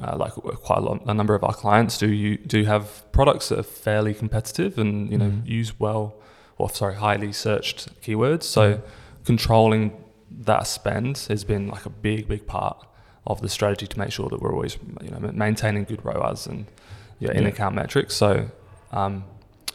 uh, 0.02 0.16
like 0.18 0.34
quite 0.34 0.80
a, 0.80 0.82
lot, 0.82 1.02
a 1.06 1.14
number 1.14 1.36
of 1.36 1.44
our 1.44 1.54
clients 1.54 1.98
do 1.98 2.08
you 2.10 2.38
do 2.38 2.64
have 2.64 3.04
products 3.12 3.50
that 3.50 3.60
are 3.60 3.64
fairly 3.88 4.14
competitive 4.14 4.78
and 4.78 5.12
you 5.12 5.18
know 5.18 5.30
Mhm. 5.30 5.46
use 5.46 5.78
well 5.80 6.14
or 6.58 6.70
sorry 6.70 6.96
highly 6.96 7.32
searched 7.34 7.90
keywords. 8.02 8.44
So 8.44 8.76
Mhm. 8.76 8.82
controlling 9.26 9.92
that 10.50 10.66
spend 10.68 11.18
has 11.30 11.44
been 11.44 11.68
like 11.68 11.86
a 11.86 11.90
big 11.90 12.28
big 12.28 12.48
part 12.48 12.78
of 13.28 13.42
the 13.42 13.50
strategy 13.50 13.86
to 13.86 14.00
make 14.00 14.12
sure 14.12 14.30
that 14.30 14.42
we're 14.42 14.54
always 14.54 14.78
you 15.04 15.10
know 15.12 15.20
maintaining 15.34 15.84
good 15.84 16.04
ROAS 16.06 16.48
and 16.48 16.66
yeah, 17.20 17.32
in 17.34 17.44
Yeah. 17.44 17.50
account 17.50 17.76
metrics. 17.76 18.16
So 18.16 18.48
um, 18.94 19.24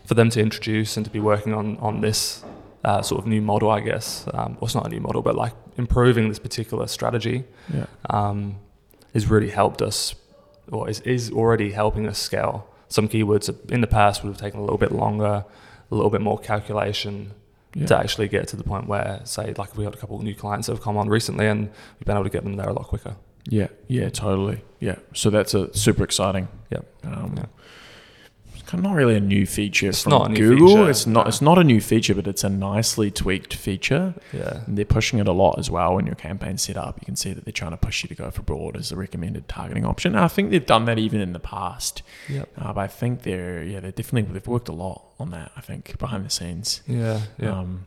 for 0.07 0.15
them 0.15 0.31
to 0.31 0.41
introduce 0.41 0.97
and 0.97 1.05
to 1.05 1.13
be 1.13 1.21
working 1.21 1.53
on 1.53 1.77
on 1.79 2.01
this 2.01 2.45
uh, 2.87 3.03
sort 3.03 3.21
of 3.21 3.27
new 3.27 3.43
model, 3.43 3.69
I 3.69 3.81
guess, 3.81 4.27
um, 4.33 4.55
well, 4.55 4.67
it's 4.67 4.75
not 4.75 4.87
a 4.87 4.89
new 4.89 5.01
model, 5.01 5.21
but 5.21 5.35
like 5.35 5.53
improving 5.77 6.29
this 6.29 6.39
particular 6.39 6.87
strategy 6.87 7.45
yeah, 7.75 7.87
um, 8.11 8.61
has 9.13 9.27
really 9.27 9.51
helped 9.51 9.83
us, 9.83 10.15
or 10.71 10.89
is, 10.89 11.01
is 11.01 11.31
already 11.33 11.73
helping 11.73 12.07
us 12.07 12.19
scale. 12.19 12.69
Some 12.89 13.09
keywords 13.09 13.51
in 13.73 13.81
the 13.81 13.89
past 13.89 14.23
would 14.23 14.31
have 14.31 14.41
taken 14.41 14.61
a 14.61 14.63
little 14.63 14.79
bit 14.79 14.93
longer, 14.93 15.45
a 15.91 15.95
little 15.95 16.11
bit 16.11 16.21
more 16.21 16.39
calculation 16.39 17.33
yeah. 17.75 17.87
to 17.87 17.99
actually 17.99 18.29
get 18.29 18.47
to 18.49 18.57
the 18.57 18.63
point 18.63 18.87
where, 18.87 19.21
say, 19.25 19.53
like 19.59 19.77
we 19.77 19.83
had 19.85 19.95
a 19.95 19.97
couple 19.97 20.17
of 20.17 20.23
new 20.23 20.35
clients 20.35 20.69
that 20.69 20.75
have 20.75 20.83
come 20.83 20.97
on 20.97 21.09
recently, 21.09 21.49
and 21.49 21.69
we've 21.99 22.07
been 22.07 22.17
able 22.17 22.25
to 22.25 22.31
get 22.31 22.45
them 22.45 22.55
there 22.55 22.69
a 22.69 22.73
lot 22.73 22.87
quicker. 22.87 23.17
Yeah, 23.49 23.69
yeah, 23.89 24.11
totally. 24.11 24.63
Yeah. 24.79 24.97
So 25.13 25.31
that's 25.31 25.55
a 25.55 25.77
super 25.77 26.05
exciting. 26.05 26.47
Yep. 26.71 26.87
Um, 27.05 27.35
Yeah. 27.37 27.47
It's 28.66 28.73
kind 28.73 28.85
of 28.85 28.90
not 28.90 28.96
really 28.96 29.14
a 29.14 29.20
new 29.20 29.46
feature 29.46 29.90
It's 29.90 30.02
from 30.02 30.11
not 30.11 30.26
a 30.26 30.28
new 30.30 30.38
Google. 30.56 30.68
feature, 30.70 30.90
it's 30.90 31.06
not. 31.06 31.25
no. 31.26 31.28
It's 31.28 31.40
not 31.40 31.56
a 31.56 31.62
new 31.62 31.80
feature, 31.80 32.16
but 32.16 32.26
it's 32.26 32.42
a 32.42 32.49
nicely 32.49 33.12
tweaked 33.12 33.54
feature. 33.54 34.12
Yeah, 34.32 34.64
And 34.66 34.76
they're 34.76 34.85
pushing 34.85 35.20
it 35.20 35.28
a 35.28 35.32
lot 35.32 35.56
as 35.61 35.70
well. 35.70 35.94
When 35.94 36.04
your 36.04 36.16
campaign's 36.16 36.62
set 36.62 36.76
up, 36.76 36.99
you 37.00 37.04
can 37.06 37.14
see 37.14 37.32
that 37.32 37.44
they're 37.44 37.52
trying 37.52 37.70
to 37.70 37.76
push 37.76 38.02
you 38.02 38.08
to 38.08 38.16
go 38.16 38.28
for 38.32 38.42
broad 38.42 38.76
as 38.76 38.88
the 38.88 38.96
recommended 38.96 39.46
targeting 39.46 39.85
option. 39.87 40.16
And 40.16 40.25
I 40.25 40.26
think 40.26 40.50
they've 40.50 40.66
done 40.66 40.85
that 40.87 40.99
even 40.99 41.20
in 41.20 41.32
the 41.32 41.38
past. 41.38 42.02
Yep. 42.28 42.49
Uh, 42.58 42.73
but 42.73 42.80
I 42.80 42.87
think 42.88 43.23
they're 43.23 43.62
yeah 43.62 43.78
they're 43.78 43.92
definitely 43.92 44.32
they've 44.32 44.49
worked 44.49 44.68
a 44.68 44.73
lot 44.73 45.11
on 45.20 45.30
that. 45.30 45.52
I 45.56 45.61
think 45.61 45.96
behind 45.99 46.26
the 46.26 46.30
scenes. 46.30 46.80
yeah, 46.88 47.20
yeah. 47.38 47.56
Um, 47.61 47.87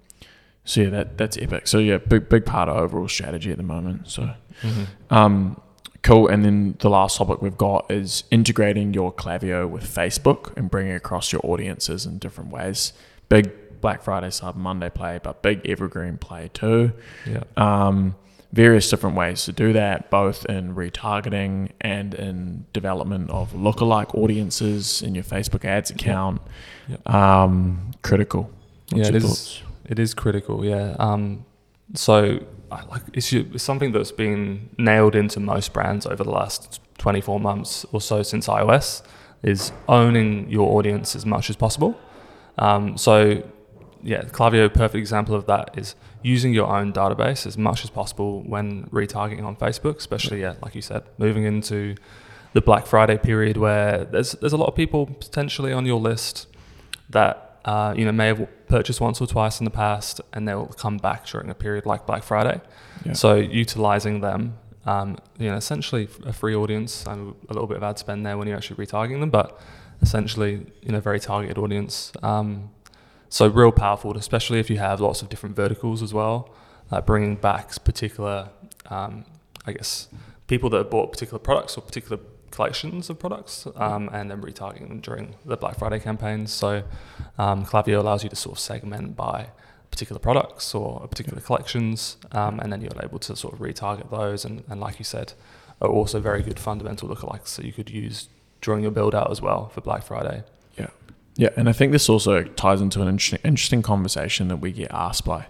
so 0.63 0.79
yeah, 0.83 0.89
that 0.91 1.17
that's 1.17 1.37
epic. 1.37 1.67
So 1.67 1.79
yeah, 1.79 1.97
big 1.97 2.29
big 2.29 2.45
part 2.45 2.69
of 2.69 2.77
overall 2.77 3.09
strategy 3.09 3.51
at 3.51 3.57
the 3.57 3.63
moment. 3.63 4.07
So 4.07 4.29
Mhm. 4.61 4.87
um, 5.09 5.59
cool. 6.03 6.27
And 6.27 6.43
then 6.45 6.75
the 6.79 6.89
last 6.89 7.17
topic 7.17 7.41
we've 7.41 7.57
got 7.57 7.89
is 7.89 8.23
integrating 8.31 8.93
your 8.93 9.11
Klaviyo 9.11 9.69
with 9.69 9.83
Facebook 9.83 10.55
and 10.57 10.69
bringing 10.69 10.93
across 10.93 11.31
your 11.31 11.41
audiences 11.43 12.05
in 12.05 12.17
different 12.17 12.51
ways. 12.51 12.93
Big 13.27 13.51
Black 13.81 14.03
Friday, 14.03 14.27
Cyber 14.27 14.55
Monday 14.55 14.89
play, 14.89 15.19
but 15.21 15.41
big 15.41 15.65
evergreen 15.67 16.17
play 16.17 16.49
too. 16.53 16.91
Yeah, 17.25 17.43
Um, 17.55 18.15
various 18.51 18.89
different 18.89 19.15
ways 19.15 19.45
to 19.45 19.51
do 19.51 19.73
that, 19.73 20.09
both 20.09 20.45
in 20.47 20.75
retargeting 20.75 21.69
and 21.79 22.13
in 22.13 22.65
development 22.73 23.29
of 23.29 23.53
lookalike 23.53 24.13
audiences 24.15 25.01
in 25.01 25.13
your 25.15 25.23
Facebook 25.23 25.63
ads 25.63 25.91
account. 25.91 26.41
Yep. 26.87 27.09
Um, 27.09 27.91
critical. 28.01 28.49
Yeah, 28.89 28.97
What's 28.97 29.09
it 29.09 29.13
your 29.13 29.23
is. 29.23 29.61
It 29.85 29.99
is 29.99 30.13
critical, 30.13 30.65
yeah. 30.65 30.95
Um, 30.99 31.45
so, 31.93 32.39
Like, 32.71 33.01
it's, 33.13 33.31
it's 33.33 33.63
something 33.63 33.91
that's 33.91 34.11
been 34.11 34.69
nailed 34.77 35.15
into 35.15 35.39
most 35.39 35.73
brands 35.73 36.05
over 36.05 36.23
the 36.23 36.31
last 36.31 36.81
24 36.97 37.39
months 37.39 37.85
or 37.91 38.01
so 38.01 38.23
since 38.23 38.47
iOS 38.47 39.01
is 39.43 39.71
owning 39.87 40.49
your 40.49 40.77
audience 40.77 41.15
as 41.15 41.25
much 41.25 41.49
as 41.49 41.55
possible. 41.55 41.99
Um, 42.57 42.97
so, 42.97 43.43
yeah, 44.03 44.23
Klaviyo, 44.23 44.73
perfect 44.73 44.99
example 44.99 45.35
of 45.35 45.45
that 45.47 45.77
is 45.77 45.95
using 46.21 46.53
your 46.53 46.67
own 46.67 46.91
database 46.91 47.47
as 47.47 47.57
much 47.57 47.83
as 47.83 47.89
possible 47.89 48.41
when 48.43 48.85
retargeting 48.87 49.43
on 49.43 49.55
Facebook, 49.55 49.97
especially, 49.97 50.41
yeah, 50.41 50.55
like 50.61 50.75
you 50.75 50.81
said, 50.81 51.03
moving 51.17 51.45
into 51.45 51.95
the 52.53 52.61
Black 52.61 52.85
Friday 52.85 53.17
period 53.17 53.57
where 53.57 54.05
there's 54.05 54.31
there's 54.33 54.53
a 54.53 54.57
lot 54.57 54.67
of 54.67 54.75
people 54.75 55.05
potentially 55.05 55.71
on 55.71 55.85
your 55.85 55.99
list 55.99 56.47
that 57.09 57.59
uh, 57.65 57.93
you 57.95 58.05
know 58.05 58.11
may 58.11 58.27
have 58.27 58.47
purchased 58.69 59.01
once 59.01 59.19
or 59.19 59.27
twice 59.27 59.59
in 59.59 59.65
the 59.65 59.71
past, 59.71 60.21
and 60.31 60.47
they'll 60.47 60.67
come 60.67 60.97
back 60.97 61.25
during 61.27 61.49
a 61.49 61.55
period 61.55 61.85
like 61.85 62.05
Black 62.05 62.23
Friday. 62.23 62.61
Yeah. 63.03 63.13
So 63.13 63.35
utilizing 63.35 64.21
them, 64.21 64.57
um, 64.85 65.17
you 65.37 65.49
know, 65.49 65.57
essentially 65.57 66.07
a 66.25 66.31
free 66.31 66.55
audience 66.55 67.05
and 67.05 67.35
a 67.49 67.53
little 67.53 67.67
bit 67.67 67.77
of 67.77 67.83
ad 67.83 67.99
spend 67.99 68.25
there 68.25 68.37
when 68.37 68.47
you're 68.47 68.57
actually 68.57 68.85
retargeting 68.85 69.19
them, 69.19 69.29
but 69.29 69.59
essentially 70.01 70.65
you 70.81 70.91
know 70.91 70.99
very 70.99 71.19
targeted 71.19 71.57
audience. 71.57 72.11
Um, 72.23 72.69
so 73.29 73.47
real 73.47 73.71
powerful, 73.71 74.17
especially 74.17 74.59
if 74.59 74.69
you 74.69 74.77
have 74.77 74.99
lots 74.99 75.21
of 75.21 75.29
different 75.29 75.55
verticals 75.55 76.01
as 76.01 76.13
well, 76.13 76.49
like 76.91 77.05
bringing 77.05 77.35
back 77.35 77.83
particular, 77.83 78.49
um, 78.89 79.25
I 79.67 79.73
guess, 79.73 80.07
people 80.47 80.69
that 80.71 80.77
have 80.77 80.89
bought 80.89 81.11
particular 81.11 81.37
products 81.37 81.77
or 81.77 81.81
particular 81.81 82.19
collections 82.51 83.09
of 83.09 83.19
products 83.19 83.67
um, 83.75 84.09
and 84.11 84.29
then 84.29 84.41
retargeting 84.41 84.87
them 84.87 84.99
during 84.99 85.35
the 85.45 85.57
Black 85.57 85.77
Friday 85.77 85.99
campaigns. 85.99 86.51
So 86.51 86.83
um, 87.37 87.65
Klaviyo 87.65 87.99
allows 87.99 88.23
you 88.23 88.29
to 88.29 88.35
sort 88.35 88.57
of 88.57 88.59
segment 88.59 89.15
by 89.15 89.49
particular 89.91 90.19
products 90.19 90.75
or 90.75 91.07
particular 91.07 91.41
collections, 91.41 92.17
um, 92.31 92.59
and 92.59 92.71
then 92.71 92.81
you're 92.81 92.91
able 93.03 93.19
to 93.19 93.35
sort 93.35 93.53
of 93.53 93.59
retarget 93.59 94.09
those. 94.11 94.45
And, 94.45 94.63
and 94.69 94.79
like 94.79 94.99
you 94.99 95.05
said, 95.05 95.33
are 95.81 95.89
also 95.89 96.19
very 96.19 96.43
good 96.43 96.59
fundamental 96.59 97.09
lookalikes 97.09 97.55
that 97.55 97.65
you 97.65 97.73
could 97.73 97.89
use 97.89 98.29
during 98.61 98.83
your 98.83 98.91
build 98.91 99.15
out 99.15 99.31
as 99.31 99.41
well 99.41 99.69
for 99.69 99.81
Black 99.81 100.03
Friday. 100.03 100.43
Yeah. 100.77 100.89
Yeah, 101.35 101.49
and 101.55 101.69
I 101.69 101.71
think 101.71 101.91
this 101.91 102.09
also 102.09 102.43
ties 102.43 102.81
into 102.81 103.01
an 103.01 103.07
interesting, 103.07 103.39
interesting 103.43 103.81
conversation 103.81 104.49
that 104.49 104.57
we 104.57 104.71
get 104.71 104.91
asked 104.91 105.25
by 105.25 105.47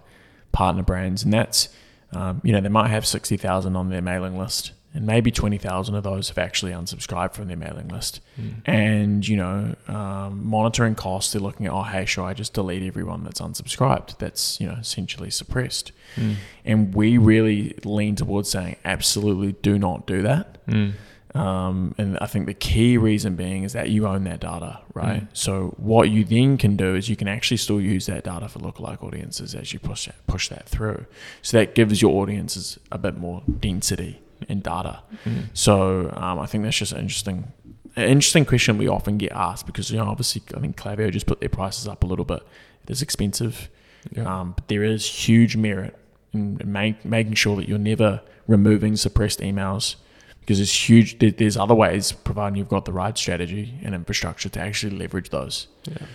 partner 0.52 0.82
brands, 0.82 1.24
and 1.24 1.32
that's 1.32 1.68
um, 2.12 2.40
you 2.44 2.52
know 2.52 2.60
they 2.60 2.68
might 2.68 2.90
have 2.90 3.06
sixty 3.06 3.36
thousand 3.36 3.76
on 3.76 3.88
their 3.88 4.02
mailing 4.02 4.38
list, 4.38 4.72
and 4.92 5.06
maybe 5.06 5.30
twenty 5.30 5.58
thousand 5.58 5.94
of 5.94 6.02
those 6.02 6.28
have 6.28 6.38
actually 6.38 6.72
unsubscribed 6.72 7.34
from 7.34 7.48
their 7.48 7.56
mailing 7.56 7.88
list. 7.88 8.20
And 8.66 9.26
you 9.26 9.36
know, 9.36 9.74
um, 9.88 10.46
monitoring 10.46 10.94
costs, 10.94 11.32
they're 11.32 11.42
looking 11.42 11.66
at 11.66 11.72
oh 11.72 11.82
hey, 11.82 12.04
should 12.04 12.24
I 12.24 12.34
just 12.34 12.54
delete 12.54 12.82
everyone 12.82 13.24
that's 13.24 13.40
unsubscribed? 13.40 14.18
That's 14.18 14.60
you 14.60 14.66
know 14.66 14.74
essentially 14.74 15.30
suppressed. 15.30 15.92
Mm. 16.16 16.36
And 16.64 16.94
we 16.94 17.18
really 17.18 17.78
lean 17.84 18.16
towards 18.16 18.50
saying 18.50 18.76
absolutely 18.84 19.52
do 19.52 19.78
not 19.78 20.06
do 20.06 20.22
that. 20.22 20.66
Mm. 20.66 20.94
Um, 21.34 21.94
and 21.96 22.18
I 22.18 22.26
think 22.26 22.46
the 22.46 22.54
key 22.54 22.96
reason 22.96 23.36
being 23.36 23.62
is 23.62 23.72
that 23.74 23.90
you 23.90 24.08
own 24.08 24.24
that 24.24 24.40
data, 24.40 24.80
right? 24.94 25.22
Mm. 25.22 25.28
So 25.32 25.74
what 25.76 26.10
you 26.10 26.24
then 26.24 26.58
can 26.58 26.76
do 26.76 26.96
is 26.96 27.08
you 27.08 27.14
can 27.14 27.28
actually 27.28 27.58
still 27.58 27.80
use 27.80 28.06
that 28.06 28.24
data 28.24 28.48
for 28.48 28.58
lookalike 28.58 29.00
audiences 29.04 29.54
as 29.54 29.72
you 29.72 29.78
push 29.78 30.06
that, 30.06 30.26
push 30.26 30.48
that 30.48 30.68
through. 30.68 31.06
So 31.42 31.58
that 31.58 31.76
gives 31.76 32.02
your 32.02 32.20
audiences 32.20 32.80
a 32.90 32.98
bit 32.98 33.16
more 33.16 33.42
density 33.60 34.20
in 34.48 34.60
data. 34.60 35.02
Mm. 35.24 35.44
So 35.54 36.10
um, 36.16 36.38
I 36.38 36.46
think 36.46 36.64
that's 36.64 36.76
just 36.78 36.92
an 36.92 37.00
interesting, 37.00 37.52
interesting 37.96 38.44
question 38.44 38.78
we 38.78 38.88
often 38.88 39.18
get 39.18 39.32
asked 39.32 39.66
because 39.66 39.90
you 39.90 39.98
know 39.98 40.06
obviously 40.06 40.42
I 40.56 40.60
think 40.60 40.76
Klaviyo 40.76 41.10
just 41.10 41.26
put 41.26 41.40
their 41.40 41.48
prices 41.48 41.86
up 41.88 42.02
a 42.04 42.06
little 42.06 42.24
bit. 42.24 42.42
It 42.84 42.90
is 42.90 43.02
expensive, 43.02 43.68
Yeah. 44.12 44.40
um, 44.40 44.52
but 44.52 44.68
there 44.68 44.82
is 44.84 45.04
huge 45.06 45.56
merit 45.56 45.96
in 46.32 46.60
make, 46.64 47.04
making 47.04 47.34
sure 47.34 47.56
that 47.56 47.68
you're 47.68 47.78
never 47.78 48.20
removing 48.46 48.96
suppressed 48.96 49.40
emails 49.40 49.96
because 50.40 50.58
there's 50.58 50.88
huge. 50.88 51.18
There, 51.18 51.30
there's 51.30 51.56
other 51.56 51.74
ways, 51.74 52.12
providing 52.12 52.56
you've 52.56 52.68
got 52.68 52.84
the 52.84 52.92
right 52.92 53.16
strategy 53.16 53.74
and 53.82 53.94
infrastructure 53.94 54.48
to 54.48 54.60
actually 54.60 54.96
leverage 54.96 55.30
those. 55.30 55.66
yeah. 55.84 56.06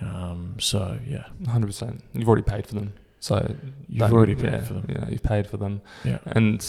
Um, 0.00 0.56
so 0.58 0.98
yeah, 1.06 1.24
Hundred 1.48 1.66
percent. 1.68 2.02
You've 2.12 2.28
already 2.28 2.42
paid 2.42 2.66
for 2.66 2.74
them, 2.74 2.92
so 3.20 3.54
you've 3.88 4.12
already 4.12 4.34
paid 4.34 4.52
yeah, 4.52 4.60
for 4.64 4.74
them. 4.74 4.86
Yeah, 4.88 5.08
you've 5.08 5.22
paid 5.22 5.46
for 5.46 5.56
them, 5.56 5.80
Yeah, 6.04 6.18
and 6.26 6.60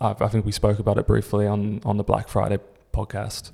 I, 0.00 0.14
I 0.20 0.28
think 0.28 0.44
we 0.46 0.52
spoke 0.52 0.78
about 0.78 0.98
it 0.98 1.06
briefly 1.06 1.46
on 1.46 1.80
on 1.84 1.96
the 1.96 2.04
Black 2.04 2.28
Friday 2.28 2.58
podcast, 2.92 3.50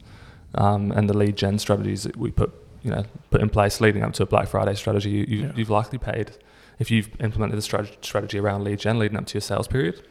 um, 0.54 0.92
and 0.92 1.08
the 1.08 1.16
lead 1.16 1.36
gen 1.36 1.58
strategies 1.58 2.02
that 2.04 2.16
we 2.16 2.30
put 2.30 2.52
you 2.82 2.90
know 2.90 3.04
put 3.30 3.40
in 3.40 3.48
place 3.50 3.80
leading 3.80 4.02
up 4.02 4.12
to 4.14 4.22
a 4.22 4.26
Black 4.26 4.48
Friday 4.48 4.74
strategy. 4.74 5.10
You, 5.10 5.24
you, 5.28 5.38
Yeah. 5.44 5.52
You've 5.56 5.70
likely 5.70 5.98
paid 5.98 6.32
if 6.78 6.90
you've 6.90 7.08
implemented 7.20 7.62
strategy 7.62 7.96
strategy 8.02 8.38
around 8.38 8.64
lead 8.64 8.78
gen 8.78 8.98
leading 8.98 9.16
up 9.18 9.26
to 9.26 9.34
your 9.34 9.40
sales 9.42 9.68
period. 9.68 10.02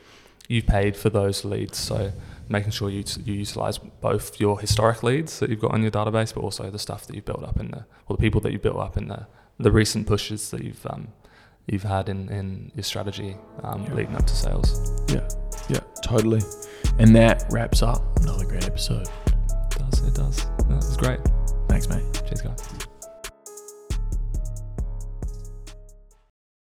you've 0.50 0.66
paid 0.68 0.96
for 0.96 1.10
those 1.10 1.44
leads. 1.44 1.78
So 1.78 2.12
making 2.50 2.72
sure 2.72 2.90
you 2.90 3.04
you 3.26 3.34
utilize 3.34 3.78
both 3.78 4.40
your 4.40 4.60
historic 4.60 5.04
leads 5.04 5.40
that 5.40 5.50
you've 5.50 5.60
got 5.60 5.72
on 5.74 5.82
your 5.82 5.92
database, 5.92 6.34
but 6.34 6.42
also 6.42 6.70
the 6.72 6.80
stuff 6.80 7.06
that 7.08 7.16
you've 7.16 7.26
built 7.26 7.44
up 7.44 7.60
in 7.60 7.72
the 7.72 7.86
or 8.08 8.16
the 8.16 8.22
people 8.22 8.40
that 8.42 8.52
you 8.54 8.60
built 8.60 8.78
up 8.78 8.96
in 8.98 9.08
the 9.08 9.28
the 9.60 9.72
recent 9.72 10.08
pushes 10.08 10.52
that 10.52 10.64
you've 10.64 10.86
um, 10.86 11.08
you've 11.68 11.84
had 11.84 12.08
in, 12.08 12.30
in 12.30 12.72
your 12.76 12.84
strategy 12.84 13.36
um, 13.64 13.84
Yeah. 13.84 13.94
leading 13.96 14.16
up 14.16 14.26
to 14.28 14.36
sales. 14.36 14.70
Yeah, 15.10 15.28
yeah, 15.70 15.80
totally. 16.02 16.42
And 17.00 17.16
that 17.16 17.46
wraps 17.50 17.82
up 17.82 18.02
another 18.20 18.46
great 18.46 18.66
episode. 18.66 19.08
It 19.28 19.78
does 19.78 20.02
it 20.02 20.14
does? 20.16 20.46
That 20.46 20.76
was 20.76 20.98
great. 20.98 21.20
Thanks, 21.68 21.88
mate. 21.90 22.04
Cheers, 22.28 22.42
guys. 22.42 22.77